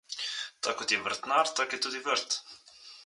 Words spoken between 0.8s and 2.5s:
je vrtnar, tak je tudi vrt.